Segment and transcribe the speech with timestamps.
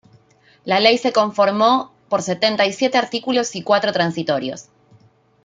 [0.65, 4.65] La ley se conformó por setenta y siete artículos y cuatro transitorios.